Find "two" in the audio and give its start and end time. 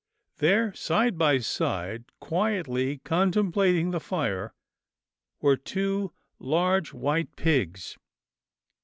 5.57-6.11